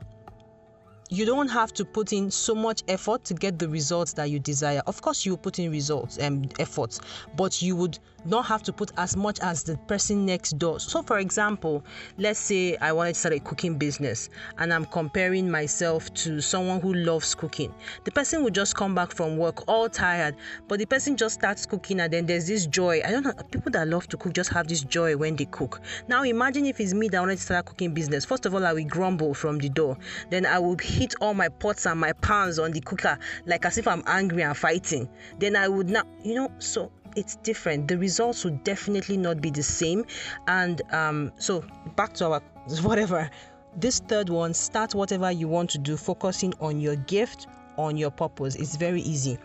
you 1.12 1.26
don't 1.26 1.48
have 1.48 1.74
to 1.74 1.84
put 1.84 2.14
in 2.14 2.30
so 2.30 2.54
much 2.54 2.82
effort 2.88 3.22
to 3.22 3.34
get 3.34 3.58
the 3.58 3.68
results 3.68 4.14
that 4.14 4.30
you 4.30 4.38
desire. 4.38 4.80
Of 4.86 5.02
course, 5.02 5.26
you 5.26 5.36
put 5.36 5.58
in 5.58 5.70
results 5.70 6.16
and 6.16 6.46
um, 6.46 6.50
efforts, 6.58 7.00
but 7.36 7.60
you 7.60 7.76
would 7.76 7.98
not 8.24 8.46
have 8.46 8.62
to 8.64 8.72
put 8.72 8.92
as 8.96 9.16
much 9.16 9.40
as 9.40 9.62
the 9.62 9.76
person 9.88 10.26
next 10.26 10.58
door. 10.58 10.80
So, 10.80 11.02
for 11.02 11.18
example, 11.18 11.84
let's 12.18 12.38
say 12.38 12.76
I 12.76 12.92
wanted 12.92 13.14
to 13.14 13.20
start 13.20 13.34
a 13.34 13.40
cooking 13.40 13.78
business 13.78 14.28
and 14.58 14.72
I'm 14.72 14.84
comparing 14.84 15.50
myself 15.50 16.12
to 16.14 16.40
someone 16.40 16.80
who 16.80 16.94
loves 16.94 17.34
cooking. 17.34 17.74
The 18.04 18.10
person 18.10 18.44
would 18.44 18.54
just 18.54 18.76
come 18.76 18.94
back 18.94 19.12
from 19.12 19.36
work 19.36 19.68
all 19.68 19.88
tired, 19.88 20.36
but 20.68 20.78
the 20.78 20.86
person 20.86 21.16
just 21.16 21.34
starts 21.34 21.66
cooking 21.66 22.00
and 22.00 22.12
then 22.12 22.26
there's 22.26 22.46
this 22.46 22.66
joy. 22.66 23.00
I 23.04 23.10
don't 23.10 23.24
know, 23.24 23.32
people 23.50 23.72
that 23.72 23.88
love 23.88 24.08
to 24.08 24.16
cook 24.16 24.32
just 24.32 24.50
have 24.50 24.68
this 24.68 24.82
joy 24.82 25.16
when 25.16 25.36
they 25.36 25.46
cook. 25.46 25.80
Now, 26.08 26.22
imagine 26.22 26.66
if 26.66 26.80
it's 26.80 26.94
me 26.94 27.08
that 27.08 27.20
wanted 27.20 27.36
to 27.36 27.42
start 27.42 27.66
a 27.66 27.70
cooking 27.70 27.94
business. 27.94 28.24
First 28.24 28.46
of 28.46 28.54
all, 28.54 28.64
I 28.64 28.72
will 28.72 28.84
grumble 28.84 29.34
from 29.34 29.58
the 29.58 29.68
door, 29.68 29.96
then 30.30 30.46
I 30.46 30.58
will 30.58 30.76
hit 30.78 31.14
all 31.20 31.34
my 31.34 31.48
pots 31.48 31.86
and 31.86 31.98
my 31.98 32.12
pans 32.12 32.58
on 32.58 32.72
the 32.72 32.80
cooker 32.80 33.18
like 33.46 33.64
as 33.64 33.78
if 33.78 33.86
I'm 33.88 34.02
angry 34.06 34.42
and 34.42 34.56
fighting. 34.56 35.08
Then 35.38 35.56
I 35.56 35.68
would 35.68 35.88
not, 35.88 36.06
you 36.24 36.34
know, 36.34 36.50
so 36.58 36.90
it's 37.16 37.36
different. 37.36 37.88
The 37.88 37.98
results 37.98 38.44
would 38.44 38.64
definitely 38.64 39.16
not 39.16 39.40
be 39.40 39.50
the 39.50 39.62
same. 39.62 40.04
And 40.46 40.80
um, 40.92 41.32
so 41.38 41.64
back 41.96 42.14
to 42.14 42.26
our 42.26 42.40
whatever. 42.82 43.30
This 43.74 44.00
third 44.00 44.28
one, 44.28 44.52
start 44.52 44.94
whatever 44.94 45.30
you 45.30 45.48
want 45.48 45.70
to 45.70 45.78
do, 45.78 45.96
focusing 45.96 46.52
on 46.60 46.80
your 46.80 46.96
gift, 46.96 47.46
on 47.78 47.96
your 47.96 48.10
purpose. 48.10 48.54
It's 48.54 48.76
very 48.76 49.00
easy. 49.00 49.38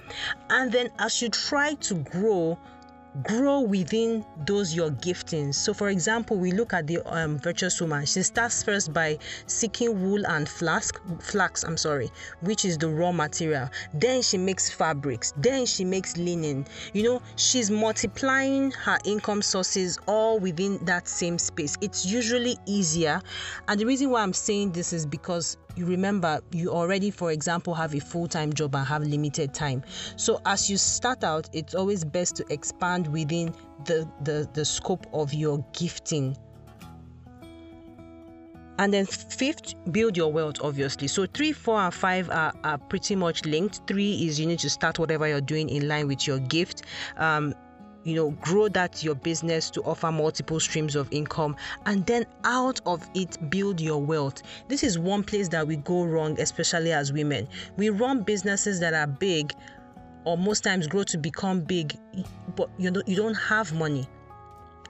And 0.50 0.71
then 0.71 0.89
as 1.00 1.21
you 1.21 1.29
try 1.29 1.75
to 1.75 1.95
grow, 1.95 2.57
grow 3.24 3.62
within 3.62 4.25
those 4.45 4.75
your 4.75 4.89
giftings. 4.89 5.55
So, 5.55 5.74
for 5.74 5.89
example, 5.89 6.38
we 6.38 6.51
look 6.51 6.74
at 6.74 6.88
the 6.88 7.00
um, 7.05 7.39
virtuous 7.39 7.79
woman. 7.81 8.05
She 8.05 8.24
starts 8.24 8.63
first 8.63 8.93
by 8.93 9.17
seeking 9.47 10.01
wool 10.01 10.25
and 10.27 10.47
flax, 10.47 10.91
flax. 11.19 11.63
I'm 11.63 11.77
sorry, 11.77 12.12
which 12.41 12.65
is 12.65 12.77
the 12.77 12.89
raw 12.89 13.12
material. 13.12 13.69
Then 13.93 14.21
she 14.21 14.38
makes 14.38 14.69
fabrics. 14.69 15.33
Then 15.38 15.65
she 15.65 15.83
makes 15.86 16.17
linen. 16.17 16.65
You 16.93 17.03
know, 17.03 17.21
she's 17.36 17.71
multiplying 17.71 18.71
her 18.71 18.97
income 19.05 19.41
sources 19.41 20.00
all 20.07 20.39
within 20.39 20.83
that 20.86 21.07
same 21.07 21.38
space. 21.38 21.75
It's 21.81 22.05
usually 22.05 22.57
easier, 22.65 23.21
and 23.67 23.79
the 23.79 23.86
reason 23.86 24.09
why 24.09 24.21
I'm 24.21 24.33
saying 24.33 24.71
this 24.71 24.93
is 24.93 25.05
because 25.05 25.57
you 25.77 25.86
remember 25.86 26.39
you 26.51 26.72
already 26.72 27.12
for 27.12 27.31
example 27.31 27.74
have 27.74 27.93
a 27.93 28.00
full-time 28.00 28.51
job 28.51 28.75
and 28.75 28.86
have 28.88 29.03
limited 29.03 29.53
time. 29.53 29.84
So 30.15 30.41
as 30.46 30.69
you 30.69 30.77
start 30.77 31.24
out 31.24 31.50
it's 31.53 31.75
always 31.75 32.03
best 32.03 32.36
to 32.38 32.46
expand 32.50 33.07
within 33.07 33.53
the 33.86 34.10
the, 34.24 34.50
the 34.53 34.65
scope 34.65 35.05
of 35.13 35.34
your 35.34 35.63
gifting. 35.74 36.36
And 38.79 38.93
then 38.93 39.07
fifth 39.07 39.74
build 39.91 40.15
your 40.15 40.31
wealth 40.31 40.57
obviously. 40.62 41.07
So 41.07 41.25
three 41.25 41.51
four 41.51 41.79
and 41.79 41.93
five 41.93 42.29
are, 42.29 42.53
are 42.63 42.77
pretty 42.77 43.15
much 43.15 43.46
linked. 43.46 43.81
Three 43.88 44.27
is 44.27 44.39
you 44.39 44.46
need 44.46 44.60
to 44.60 44.69
start 44.69 45.00
whatever 45.00 45.27
you're 45.27 45.41
doing 45.41 45.69
in 45.69 45.88
line 45.88 46.07
with 46.07 46.27
your 46.27 46.39
gift. 46.39 46.84
Um, 47.17 47.55
you 48.07 48.15
know 48.15 48.31
grow 48.41 48.69
that 48.69 49.03
your 49.03 49.15
business 49.15 49.69
to 49.69 49.81
offer 49.83 50.11
multiple 50.11 50.59
streams 50.59 50.95
of 50.95 51.07
income 51.11 51.55
and 51.85 52.05
then 52.05 52.25
out 52.45 52.79
of 52.85 53.07
it 53.13 53.37
build 53.49 53.81
your 53.81 54.01
wealth. 54.01 54.41
This 54.69 54.81
is 54.83 54.97
one 54.97 55.23
place 55.23 55.49
that 55.49 55.67
we 55.67 55.75
go 55.75 56.05
wrong 56.05 56.39
especially 56.39 56.93
as 56.93 57.11
women. 57.11 57.47
We 57.75 57.89
run 57.89 58.23
businesses 58.23 58.79
that 58.79 58.93
are 58.93 59.07
big 59.07 59.53
or 60.23 60.37
most 60.37 60.63
times 60.63 60.87
grow 60.87 61.03
to 61.03 61.17
become 61.17 61.61
big, 61.61 61.97
but 62.55 62.69
you 62.77 62.89
know 62.91 63.03
you 63.05 63.17
don't 63.17 63.35
have 63.35 63.73
money 63.73 64.07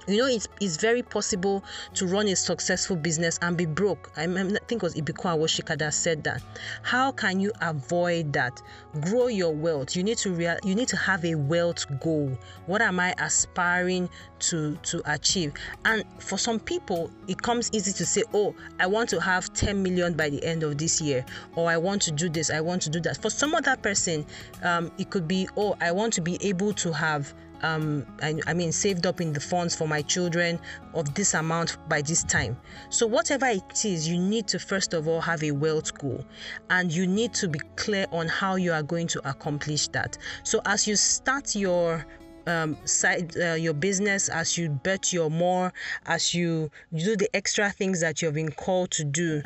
you 0.08 0.18
know 0.18 0.28
it's, 0.28 0.48
it's 0.62 0.78
very 0.78 1.04
possible 1.04 1.64
to 1.94 2.08
run 2.08 2.28
a 2.28 2.36
successful 2.36 2.96
business 2.96 3.38
and 3.42 3.58
be 3.58 3.66
broke. 3.66 4.12
I, 4.16 4.24
I 4.24 4.44
think 4.68 4.72
it 4.72 4.84
was 4.84 4.96
Ibukun 4.96 5.38
Awosika 5.38 5.78
that 5.78 5.94
said 5.94 6.24
that. 6.24 6.42
How 6.82 7.12
can 7.12 7.40
you 7.40 7.52
avoid 7.62 8.34
that? 8.34 8.62
Grow 9.02 9.28
your 9.28 9.54
wealth. 9.54 9.96
You 9.96 10.04
need 10.04 10.18
to 10.20 10.32
real, 10.32 10.58
you 10.64 10.76
need 10.76 10.88
to 10.90 10.98
have 10.98 11.26
a 11.26 11.36
wealth 11.36 11.86
goal. 12.00 12.38
What 12.66 12.82
am 12.82 13.00
i 13.00 13.14
aspiring 13.20 14.10
to 14.40 14.76
to 14.84 15.02
achieve? 15.06 15.54
And 15.86 16.04
for 16.20 16.38
some 16.38 16.60
people 16.60 17.12
it 17.28 17.42
comes 17.42 17.70
easy 17.74 17.92
to 17.94 18.06
say 18.06 18.24
oh 18.34 18.56
i 18.80 18.88
want 18.88 19.10
to 19.10 19.20
have 19.20 19.52
10 19.54 19.82
million 19.82 20.14
by 20.14 20.30
the 20.30 20.44
end 20.44 20.64
of 20.64 20.78
this 20.78 21.02
year 21.02 21.26
or 21.56 21.70
i 21.70 21.78
want 21.78 22.02
to 22.04 22.12
do 22.12 22.30
this 22.30 22.50
i 22.50 22.62
want 22.62 22.82
to 22.84 22.90
do 22.90 23.00
that. 23.02 23.18
For 23.22 23.30
some 23.30 23.54
other 23.56 23.76
person 23.76 24.26
um, 24.64 24.92
it 24.98 25.10
could 25.10 25.28
be 25.28 25.48
oh 25.58 25.76
i 25.82 25.92
want 25.92 26.14
to 26.14 26.22
be 26.22 26.38
able 26.42 26.74
to 26.74 26.92
have 26.94 27.34
um, 27.62 28.06
I, 28.22 28.40
I, 28.48 28.54
mean, 28.54 28.72
saved 28.72 29.06
up 29.06 29.22
in 29.22 29.34
the 29.34 29.40
funds 29.40 29.76
for 29.76 29.88
my 29.88 30.02
children 30.02 30.60
of 30.94 31.14
this 31.14 31.34
amount 31.34 31.78
by 31.90 32.02
this 32.02 32.24
time. 32.24 32.58
So, 32.90 33.08
whatever 33.08 33.48
it 33.48 33.86
is, 33.86 34.08
you 34.08 34.18
need 34.18 34.48
to 34.48 34.60
first 34.60 34.94
of 34.94 35.08
all 35.08 35.22
have 35.22 35.44
a 35.44 35.52
wealth 35.52 35.98
goal 35.98 36.24
and 36.70 36.92
you 36.92 37.08
need 37.08 37.34
to 37.36 37.48
be 37.48 37.60
clear 37.76 38.06
on 38.12 38.28
how 38.28 38.56
you 38.56 38.72
are 38.72 38.84
going 38.84 39.08
to 39.08 39.30
accomplish 39.30 39.88
that. 39.90 40.18
So, 40.44 40.62
as 40.66 40.88
you 40.88 40.96
start 40.96 41.56
your 41.56 42.06
um, 42.48 42.78
side 42.86 43.36
uh, 43.38 43.54
your 43.54 43.74
business 43.74 44.30
as 44.30 44.58
you 44.58 44.70
bet 44.70 45.14
your 45.14 45.30
more 45.30 45.72
as 46.06 46.34
you 46.34 46.72
do 46.96 47.16
the 47.16 47.30
extra 47.36 47.70
things 47.70 48.00
that 48.02 48.22
you've 48.22 48.34
been 48.34 48.52
called 48.52 48.90
to 48.92 49.04
do 49.04 49.42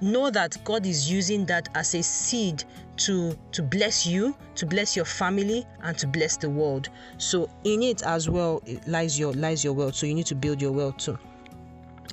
know 0.00 0.30
that 0.30 0.56
god 0.64 0.86
is 0.86 1.10
using 1.10 1.44
that 1.46 1.68
as 1.74 1.94
a 1.94 2.02
seed 2.02 2.64
to 2.96 3.36
to 3.52 3.62
bless 3.62 4.06
you 4.06 4.34
to 4.54 4.66
bless 4.66 4.94
your 4.94 5.04
family 5.04 5.66
and 5.82 5.96
to 5.98 6.06
bless 6.06 6.36
the 6.36 6.48
world. 6.48 6.88
So 7.18 7.48
in 7.64 7.82
it 7.82 8.02
as 8.02 8.28
well 8.28 8.62
it 8.66 8.86
lies 8.86 9.18
your 9.18 9.32
lies 9.32 9.64
your 9.64 9.72
wealth. 9.72 9.94
So 9.94 10.06
you 10.06 10.14
need 10.14 10.26
to 10.26 10.34
build 10.34 10.62
your 10.62 10.72
wealth 10.72 10.98
too. 10.98 11.18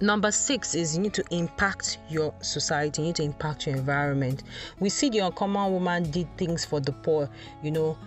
Number 0.02 0.32
six 0.32 0.74
is 0.74 0.96
you 0.96 1.04
need 1.04 1.14
to 1.14 1.24
impact 1.30 2.00
your 2.10 2.34
society, 2.42 3.04
you 3.04 3.08
need 3.10 3.18
to 3.18 3.24
impact 3.24 3.68
your 3.68 3.76
environment. 3.76 4.44
We 4.80 4.90
see 4.90 5.10
the 5.10 5.20
uncommon 5.20 5.72
woman 5.72 6.10
did 6.10 6.28
things 6.38 6.66
for 6.66 6.80
the 6.80 6.92
poor, 6.92 7.30
you 7.62 7.70
know, 7.70 7.98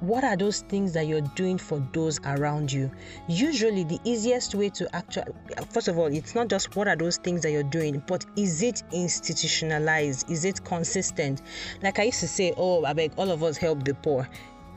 what 0.00 0.22
are 0.22 0.36
those 0.36 0.60
things 0.62 0.92
that 0.92 1.06
you're 1.06 1.20
doing 1.20 1.58
for 1.58 1.84
those 1.92 2.20
around 2.24 2.72
you? 2.72 2.90
Usually 3.26 3.84
the 3.84 3.98
easiest 4.04 4.54
way 4.54 4.68
to 4.70 4.94
actually 4.94 5.32
first 5.70 5.88
of 5.88 5.98
all 5.98 6.06
it's 6.06 6.34
not 6.34 6.48
just 6.48 6.76
what 6.76 6.86
are 6.86 6.96
those 6.96 7.16
things 7.16 7.42
that 7.42 7.50
you're 7.50 7.62
doing 7.64 8.02
but 8.06 8.24
is 8.36 8.62
it 8.62 8.82
institutionalized? 8.92 10.30
Is 10.30 10.44
it 10.44 10.64
consistent? 10.64 11.42
Like 11.82 11.98
i 11.98 12.04
used 12.04 12.20
to 12.20 12.28
say 12.28 12.54
oh 12.56 12.84
i 12.84 12.92
beg 12.92 13.12
all 13.16 13.30
of 13.30 13.42
us 13.42 13.56
help 13.56 13.84
the 13.84 13.94
poor. 13.94 14.28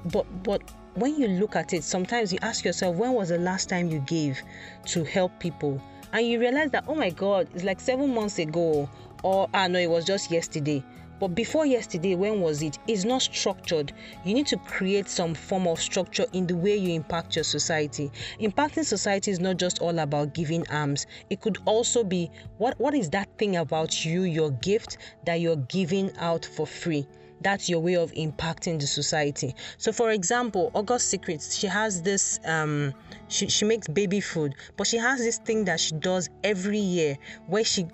But 0.06 0.26
but 0.44 0.64
when 0.96 1.16
you 1.20 1.28
look 1.28 1.56
at 1.56 1.74
it 1.74 1.84
sometimes 1.84 2.34
you 2.34 2.40
ask 2.42 2.66
yourself 2.66 2.96
when 2.96 3.14
was 3.14 3.30
the 3.30 3.38
last 3.38 3.70
time 3.70 3.90
you 3.90 4.00
gave 4.00 4.42
to 4.88 5.04
help 5.04 5.40
people? 5.40 5.82
And 6.14 6.26
you 6.26 6.40
realize 6.40 6.72
that 6.72 6.86
oh 6.88 6.96
my 6.96 7.12
god 7.12 7.48
it's 7.54 7.64
like 7.64 7.80
seven 7.80 8.14
months 8.14 8.40
ago 8.40 8.90
or 9.24 9.48
ah 9.54 9.68
no 9.68 9.78
it 9.78 9.90
was 9.90 10.04
just 10.04 10.32
yesterday 10.32 10.84
but 11.22 11.36
before 11.36 11.68
yesterday, 11.68 12.16
when 12.16 12.42
was 12.42 12.64
it? 12.64 12.80
It's 12.88 13.06
not 13.06 13.22
structured. 13.22 13.94
You 14.26 14.34
need 14.34 14.48
to 14.48 14.58
create 14.58 15.08
some 15.08 15.36
form 15.36 15.68
of 15.68 15.80
structure 15.80 16.26
in 16.34 16.48
the 16.48 16.56
way 16.56 16.76
you 16.76 16.96
impact 16.96 17.36
your 17.36 17.44
society. 17.44 18.10
Impacting 18.40 18.84
society 18.84 19.30
is 19.30 19.40
not 19.40 19.58
just 19.58 19.84
all 19.84 20.00
about 20.00 20.34
giving 20.34 20.68
alms. 20.72 21.06
It 21.30 21.40
could 21.40 21.60
also 21.66 22.04
be 22.04 22.32
what 22.58 22.80
what 22.80 22.96
is 22.96 23.12
that 23.12 23.30
thing 23.38 23.58
about 23.58 24.04
you, 24.04 24.24
your 24.24 24.50
gift 24.50 24.98
that 25.28 25.36
you're 25.36 25.58
giving 25.58 26.12
out 26.18 26.44
for 26.44 26.66
free? 26.66 27.06
That's 27.42 27.70
your 27.70 27.80
way 27.80 27.96
of 27.96 28.12
impacting 28.14 28.80
the 28.80 28.88
society. 28.88 29.56
So 29.78 29.92
for 29.92 30.12
example 30.12 30.72
august 30.74 31.10
secrets 31.10 31.56
she 31.56 31.68
has 31.68 32.02
this 32.02 32.40
um 32.46 32.94
she, 33.28 33.48
she 33.48 33.66
makes 33.66 33.88
baby 33.88 34.20
food 34.22 34.56
but 34.78 34.88
she 34.88 34.98
has 34.98 35.20
this 35.20 35.38
thing 35.38 35.66
that 35.66 35.80
she 35.80 35.96
does 35.96 36.30
every 36.44 36.80
year 36.80 37.18
where 37.48 37.64
she 37.64 37.88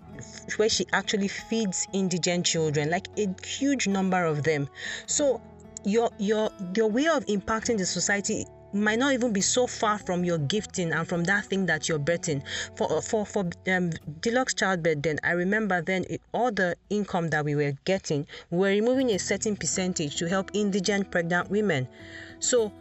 where 0.58 0.70
she 0.70 0.86
actually 0.94 1.28
feeds 1.28 1.88
indigent 1.94 2.46
children 2.46 2.90
like 2.90 3.08
a 3.18 3.28
huge 3.46 3.88
number 3.88 4.24
of 4.26 4.44
them. 4.44 4.68
So 5.06 5.42
your 5.84 6.10
your 6.18 6.50
your 6.76 6.90
way 6.90 7.08
of 7.08 7.26
impacting 7.28 7.78
the 7.78 7.86
society 7.86 8.46
might 8.74 9.00
not 9.00 9.14
even 9.14 9.32
be 9.34 9.42
so 9.42 9.68
far 9.68 9.98
from 9.98 10.24
your 10.24 10.38
gifting 10.38 10.92
and 10.92 11.08
from 11.08 11.24
that 11.24 11.46
thing 11.46 11.66
that 11.66 11.88
you're 11.88 12.00
betting 12.00 12.44
for 12.76 13.02
for 13.02 13.26
for 13.26 13.50
um, 13.68 13.92
deluxe 14.22 14.54
childbirth 14.54 15.02
then 15.02 15.20
i 15.24 15.32
remember 15.32 15.82
then 15.82 16.06
it, 16.10 16.22
all 16.34 16.52
the 16.52 16.76
income 16.90 17.30
that 17.30 17.44
we 17.46 17.56
were 17.56 17.74
getting 17.86 18.26
we 18.50 18.58
were 18.58 18.68
removing 18.68 19.10
a 19.12 19.20
certain 19.20 19.56
percentage 19.56 20.16
to 20.18 20.28
help 20.28 20.52
indigent 20.54 21.12
pregnant 21.12 21.50
women. 21.50 21.88
So 22.40 22.72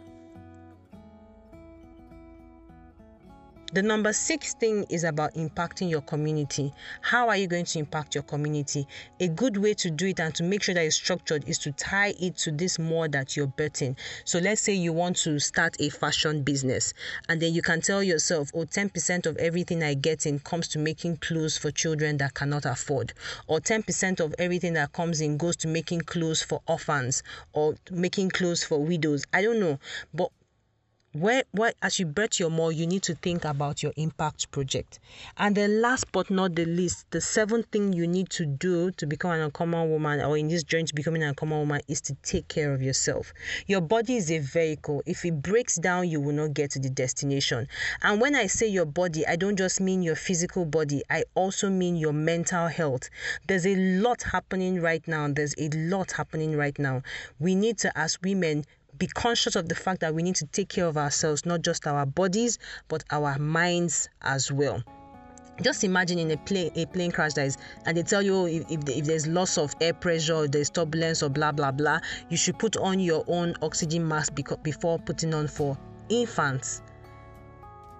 The 3.73 3.81
number 3.81 4.13
six 4.13 4.53
thing 4.53 4.85
is 4.89 5.03
about 5.03 5.33
impacting 5.33 5.89
your 5.89 5.99
community. 5.99 6.71
How 7.01 7.27
are 7.27 7.35
you 7.35 7.47
going 7.47 7.65
to 7.65 7.79
impact 7.79 8.15
your 8.15 8.23
community? 8.23 8.87
A 9.19 9.27
good 9.27 9.57
way 9.57 9.73
to 9.73 9.91
do 9.91 10.07
it 10.07 10.21
and 10.21 10.33
to 10.35 10.43
make 10.43 10.63
sure 10.63 10.73
that 10.73 10.85
it's 10.85 10.95
structured 10.95 11.43
is 11.49 11.57
to 11.59 11.73
tie 11.73 12.13
it 12.17 12.37
to 12.37 12.51
this 12.51 12.79
more 12.79 13.09
that 13.09 13.35
you're 13.35 13.45
betting. 13.45 13.97
So 14.23 14.39
let's 14.39 14.61
say 14.61 14.71
you 14.71 14.93
want 14.93 15.17
to 15.17 15.37
start 15.39 15.75
a 15.81 15.89
fashion 15.89 16.43
business 16.43 16.93
and 17.27 17.41
then 17.41 17.53
you 17.53 17.61
can 17.61 17.81
tell 17.81 18.01
yourself, 18.01 18.51
oh, 18.53 18.63
10% 18.63 19.25
of 19.25 19.35
everything 19.35 19.83
I 19.83 19.95
get 19.95 20.25
in 20.25 20.39
comes 20.39 20.69
to 20.69 20.79
making 20.79 21.17
clothes 21.17 21.57
for 21.57 21.69
children 21.69 22.15
that 22.17 22.35
cannot 22.35 22.65
afford, 22.65 23.11
or 23.47 23.59
10% 23.59 24.21
of 24.21 24.33
everything 24.39 24.73
that 24.73 24.93
comes 24.93 25.19
in 25.19 25.35
goes 25.35 25.57
to 25.57 25.67
making 25.67 26.01
clothes 26.01 26.41
for 26.41 26.61
orphans 26.67 27.21
or 27.51 27.75
making 27.91 28.29
clothes 28.29 28.63
for 28.63 28.81
widows. 28.81 29.25
I 29.33 29.41
don't 29.41 29.59
know. 29.59 29.77
But 30.13 30.31
where, 31.19 31.43
where 31.51 31.73
as 31.81 31.99
you 31.99 32.05
bet 32.05 32.39
your 32.39 32.49
more 32.49 32.71
you 32.71 32.85
need 32.85 33.03
to 33.03 33.15
think 33.15 33.45
about 33.45 33.81
your 33.81 33.93
impact 33.95 34.51
project. 34.51 34.99
And 35.37 35.55
then 35.55 35.81
last 35.81 36.11
but 36.11 36.29
not 36.29 36.55
the 36.55 36.65
least 36.65 37.09
the 37.11 37.21
seventh 37.21 37.67
thing 37.67 37.93
you 37.93 38.07
need 38.07 38.29
to 38.31 38.45
do 38.45 38.91
to 38.91 39.05
become 39.05 39.31
an 39.31 39.41
uncommon 39.41 39.89
woman 39.89 40.21
or 40.21 40.37
in 40.37 40.47
this 40.47 40.63
journey 40.63 40.85
to 40.85 40.95
becoming 40.95 41.23
an 41.23 41.29
uncommon 41.29 41.59
woman 41.59 41.81
is 41.87 42.01
to 42.01 42.15
take 42.23 42.47
care 42.47 42.73
of 42.73 42.81
yourself. 42.81 43.33
Your 43.67 43.81
body 43.81 44.17
is 44.17 44.31
a 44.31 44.39
vehicle. 44.39 45.03
If 45.05 45.25
it 45.25 45.41
breaks 45.41 45.75
down 45.75 46.09
you 46.09 46.19
will 46.19 46.33
not 46.33 46.53
get 46.53 46.71
to 46.71 46.79
the 46.79 46.89
destination. 46.89 47.67
And 48.01 48.21
when 48.21 48.35
i 48.35 48.47
say 48.47 48.67
your 48.67 48.85
body 48.85 49.25
i 49.25 49.35
don't 49.35 49.57
just 49.57 49.81
mean 49.81 50.03
your 50.03 50.15
physical 50.15 50.65
body. 50.65 51.03
I 51.09 51.23
also 51.35 51.69
mean 51.69 51.95
your 51.95 52.13
mental 52.13 52.67
health. 52.67 53.09
There's 53.47 53.65
a 53.65 53.75
lot 53.75 54.23
happening 54.23 54.81
right 54.81 55.07
now. 55.07 55.27
There's 55.27 55.55
a 55.57 55.69
lot 55.69 56.11
happening 56.11 56.55
right 56.55 56.77
now. 56.77 57.03
We 57.39 57.55
need 57.55 57.77
to 57.79 57.97
as 57.97 58.21
women 58.21 58.65
be 58.97 59.07
conscious 59.07 59.55
of 59.55 59.69
the 59.69 59.75
fact 59.75 60.01
that 60.01 60.13
we 60.13 60.23
need 60.23 60.35
to 60.35 60.45
take 60.45 60.69
care 60.69 60.85
of 60.85 60.97
ourselves, 60.97 61.45
not 61.45 61.61
just 61.61 61.87
our 61.87 62.05
bodies, 62.05 62.59
but 62.87 63.03
our 63.11 63.37
minds 63.37 64.09
as 64.21 64.51
well. 64.51 64.83
Just 65.61 65.83
imagine 65.83 66.19
in 66.19 66.29
a 66.29 66.37
plane 66.37 66.71
a 66.75 66.85
plane 66.85 67.11
crash 67.11 67.33
that 67.33 67.47
is 67.47 67.57
and 67.85 67.97
they 67.97 68.03
tell 68.03 68.21
you 68.21 68.35
oh, 68.35 68.45
if, 68.45 68.69
if, 68.69 68.87
if, 68.87 69.05
there's 69.05 69.25
loss 69.25 69.57
of 69.57 69.73
air 69.81 69.93
pressure 69.93 70.47
there's 70.47 70.69
turbulence 70.69 71.23
or 71.23 71.29
blah 71.29 71.51
blah 71.51 71.71
blah 71.71 71.99
you 72.29 72.37
should 72.37 72.59
put 72.59 72.77
on 72.77 72.99
your 72.99 73.23
own 73.27 73.55
oxygen 73.63 74.07
mask 74.07 74.35
before 74.61 74.99
putting 74.99 75.33
on 75.33 75.47
for 75.47 75.75
infants 76.09 76.83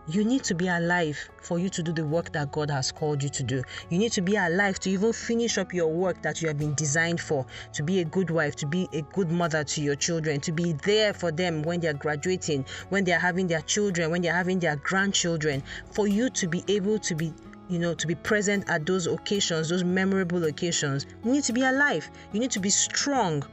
you 0.10 0.24
need 0.24 0.44
to 0.46 0.56
be 0.56 0.68
alive 0.68 1.18
for 1.42 1.60
you 1.60 1.70
to 1.70 1.84
do 1.84 1.92
the 1.92 2.06
work 2.06 2.32
that 2.32 2.52
God 2.52 2.72
has 2.72 2.92
called 2.92 3.22
you 3.22 3.30
to 3.30 3.44
do. 3.44 3.62
You 3.90 3.98
need 3.98 4.14
to 4.14 4.22
be 4.22 4.38
alive 4.38 4.80
to 4.80 4.90
even 4.90 5.12
finish 5.12 5.58
up 5.58 5.74
your 5.74 5.88
work 5.88 6.22
that 6.22 6.42
you 6.42 6.48
have 6.48 6.58
been 6.58 6.74
designed 6.76 7.20
for, 7.20 7.46
to 7.74 7.84
be 7.84 8.00
a 8.00 8.06
good 8.06 8.30
wife, 8.30 8.56
to 8.58 8.66
be 8.66 8.88
a 8.94 9.02
good 9.02 9.32
mother 9.32 9.64
to 9.66 9.82
your 9.82 9.96
children, 9.96 10.40
to 10.42 10.52
be 10.52 10.74
there 10.84 11.14
for 11.14 11.32
them 11.32 11.62
when 11.62 11.82
they're 11.82 11.94
graduating, 11.94 12.66
when 12.90 13.04
they're 13.04 13.20
having 13.20 13.48
their 13.48 13.62
children, 13.62 14.10
when 14.10 14.22
they're 14.22 14.34
having 14.34 14.60
their 14.60 14.78
grandchildren, 14.78 15.62
for 15.92 16.08
you 16.08 16.30
to 16.30 16.48
be 16.48 16.64
able 16.68 17.00
to 17.00 17.16
be 17.16 17.34
you 17.70 17.80
know, 17.80 17.94
to 17.94 18.08
be 18.08 18.16
present 18.16 18.64
at 18.70 18.86
those 18.86 19.08
occasions, 19.08 19.68
those 19.68 19.84
memorable 19.84 20.46
occasions. 20.46 21.06
You 21.26 21.34
need 21.34 21.44
to 21.44 21.52
be 21.52 21.64
alive. 21.64 22.10
You 22.32 22.40
need 22.40 22.52
to 22.52 22.62
be 22.62 22.70
strong. 22.70 23.44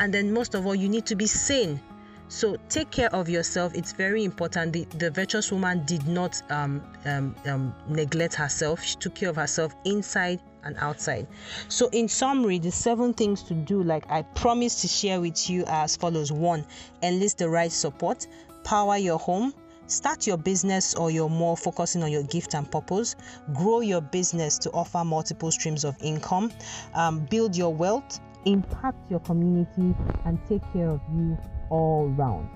And 0.00 0.12
then, 0.12 0.32
most 0.32 0.56
of 0.56 0.66
all, 0.66 0.74
you 0.74 0.88
need 0.88 1.06
to 1.06 1.14
be 1.14 1.26
sane. 1.26 1.80
So 2.28 2.56
take 2.68 2.90
care 2.90 3.14
of 3.14 3.28
yourself. 3.28 3.74
It's 3.74 3.92
very 3.92 4.24
important. 4.24 4.72
The, 4.72 4.84
the 4.98 5.10
virtuous 5.10 5.52
woman 5.52 5.84
did 5.84 6.06
not 6.08 6.42
um, 6.50 6.82
um, 7.04 7.36
um, 7.46 7.74
neglect 7.88 8.34
herself. 8.34 8.82
She 8.82 8.96
took 8.96 9.14
care 9.14 9.30
of 9.30 9.36
herself 9.36 9.74
inside 9.84 10.40
and 10.64 10.76
outside. 10.78 11.28
So, 11.68 11.88
in 11.92 12.08
summary, 12.08 12.58
the 12.58 12.72
seven 12.72 13.14
things 13.14 13.42
to 13.44 13.54
do, 13.54 13.82
like 13.82 14.10
I 14.10 14.22
promised 14.22 14.80
to 14.80 14.88
share 14.88 15.20
with 15.20 15.48
you, 15.48 15.64
are 15.66 15.84
as 15.84 15.96
follows: 15.96 16.32
one, 16.32 16.66
enlist 17.02 17.38
the 17.38 17.48
right 17.48 17.70
support, 17.70 18.26
power 18.64 18.96
your 18.96 19.18
home. 19.18 19.54
Start 19.88 20.26
your 20.26 20.36
business 20.36 20.96
or 20.96 21.12
you're 21.12 21.28
more 21.28 21.56
focusing 21.56 22.02
on 22.02 22.10
your 22.10 22.24
gift 22.24 22.54
and 22.54 22.68
purpose. 22.68 23.14
Grow 23.54 23.82
your 23.82 24.00
business 24.00 24.58
to 24.58 24.70
offer 24.72 25.04
multiple 25.04 25.52
streams 25.52 25.84
of 25.84 25.96
income. 26.02 26.50
Um, 26.92 27.24
build 27.26 27.56
your 27.56 27.72
wealth, 27.72 28.18
impact 28.46 29.08
your 29.08 29.20
community, 29.20 29.94
and 30.24 30.40
take 30.48 30.62
care 30.72 30.88
of 30.88 31.00
you 31.14 31.38
all 31.70 32.08
round. 32.08 32.48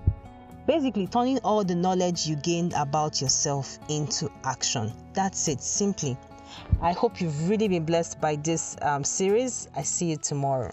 Basically, 0.67 1.07
turning 1.07 1.39
all 1.39 1.65
the 1.65 1.75
knowledge 1.75 2.27
you 2.27 2.37
gained 2.37 2.75
about 2.75 3.21
yourself 3.21 3.79
into 3.89 4.31
action. 4.45 4.93
That's 5.15 5.49
it, 5.49 5.61
simply. 5.61 6.17
I 6.81 6.93
hope 6.93 7.21
you've 7.21 7.49
really 7.49 7.69
been 7.69 7.85
blessed 7.85 8.21
by 8.21 8.37
this 8.37 8.77
um, 8.83 9.05
series. 9.05 9.69
I 9.75 9.83
see 9.83 10.07
you 10.07 10.17
tomorrow. 10.17 10.73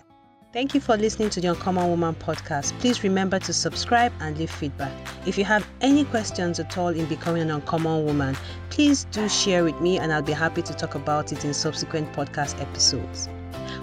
Thank 0.53 0.73
you 0.73 0.79
for 0.79 0.97
listening 0.97 1.29
to 1.31 1.41
the 1.41 1.49
Uncommon 1.49 1.89
Woman 1.89 2.15
podcast. 2.15 2.77
Please 2.79 3.03
remember 3.03 3.37
to 3.37 3.53
subscribe 3.53 4.13
and 4.21 4.37
leave 4.37 4.49
feedback. 4.49 4.91
If 5.25 5.37
you 5.37 5.43
have 5.43 5.67
any 5.81 6.05
questions 6.05 6.59
at 6.59 6.77
all 6.77 6.87
in 6.87 7.05
becoming 7.05 7.41
an 7.41 7.51
uncommon 7.51 8.05
woman, 8.05 8.35
please 8.69 9.03
do 9.11 9.27
share 9.27 9.63
with 9.63 9.79
me 9.81 9.99
and 9.99 10.11
I'll 10.11 10.21
be 10.21 10.31
happy 10.31 10.61
to 10.61 10.73
talk 10.73 10.95
about 10.95 11.31
it 11.31 11.43
in 11.43 11.53
subsequent 11.53 12.11
podcast 12.13 12.61
episodes. 12.61 13.29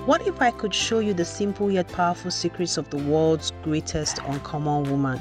What 0.07 0.27
if 0.27 0.43
I 0.43 0.51
could 0.51 0.75
show 0.75 0.99
you 0.99 1.15
the 1.15 1.25
simple 1.25 1.71
yet 1.71 1.89
powerful 1.89 2.31
secrets 2.31 2.77
of 2.77 2.91
the 2.91 2.99
world's 2.99 3.53
greatest 3.63 4.21
uncommon 4.27 4.91
woman? 4.91 5.19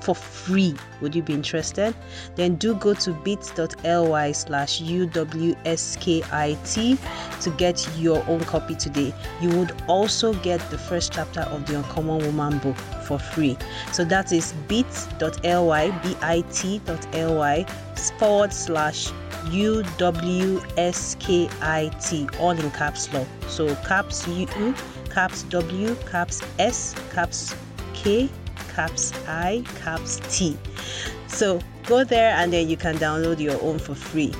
For 0.00 0.14
free. 0.14 0.74
Would 1.00 1.14
you 1.14 1.22
be 1.22 1.32
interested? 1.34 1.94
Then 2.36 2.56
do 2.56 2.74
go 2.74 2.94
to 2.94 3.12
bit.ly 3.12 4.32
slash 4.32 4.80
UWSKIT 4.82 6.20
to 7.42 7.50
get 7.50 7.88
your 7.98 8.24
own 8.28 8.40
copy 8.40 8.74
today. 8.74 9.14
You 9.40 9.50
would 9.58 9.72
also 9.86 10.34
get 10.34 10.60
the 10.70 10.78
first 10.78 11.12
chapter 11.12 11.40
of 11.40 11.66
the 11.66 11.76
Uncommon 11.78 12.24
Woman 12.24 12.58
book 12.58 12.76
for 13.04 13.18
free. 13.18 13.56
So 13.92 14.04
that 14.04 14.32
is 14.32 14.52
bit.ly, 14.68 15.90
bit.ly 16.02 17.66
forward 18.18 18.52
slash 18.52 19.12
UWSKIT, 19.46 20.80
all 22.40 22.50
in 22.50 22.70
caps 22.70 23.12
lock. 23.12 23.26
So 23.48 23.74
caps 23.76 24.26
U, 24.28 24.46
caps 25.10 25.42
W, 25.44 25.94
caps 26.10 26.42
S, 26.58 26.94
caps 27.12 27.54
K, 27.94 28.28
caps 28.74 29.12
I, 29.26 29.64
caps 29.82 30.20
T. 30.30 30.56
So 31.28 31.60
go 31.86 32.04
there 32.04 32.34
and 32.36 32.52
then 32.52 32.68
you 32.68 32.76
can 32.76 32.96
download 32.96 33.40
your 33.40 33.60
own 33.62 33.78
for 33.78 33.94
free. 33.94 34.32